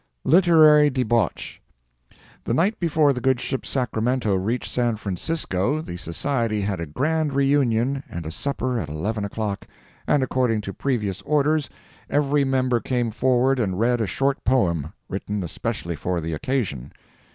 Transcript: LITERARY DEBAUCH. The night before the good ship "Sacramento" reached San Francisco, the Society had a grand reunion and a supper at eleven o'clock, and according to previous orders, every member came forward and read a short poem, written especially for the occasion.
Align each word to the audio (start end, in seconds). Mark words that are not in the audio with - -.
LITERARY 0.23 0.89
DEBAUCH. 0.89 1.61
The 2.45 2.55
night 2.55 2.79
before 2.79 3.13
the 3.13 3.21
good 3.21 3.39
ship 3.39 3.67
"Sacramento" 3.67 4.33
reached 4.33 4.73
San 4.73 4.95
Francisco, 4.95 5.79
the 5.79 5.95
Society 5.95 6.61
had 6.61 6.79
a 6.79 6.87
grand 6.87 7.33
reunion 7.33 8.01
and 8.09 8.25
a 8.25 8.31
supper 8.31 8.79
at 8.79 8.89
eleven 8.89 9.23
o'clock, 9.23 9.67
and 10.07 10.23
according 10.23 10.61
to 10.61 10.73
previous 10.73 11.21
orders, 11.21 11.69
every 12.09 12.43
member 12.43 12.79
came 12.79 13.11
forward 13.11 13.59
and 13.59 13.79
read 13.79 14.01
a 14.01 14.07
short 14.07 14.43
poem, 14.43 14.91
written 15.07 15.43
especially 15.43 15.95
for 15.95 16.19
the 16.19 16.33
occasion. 16.33 16.91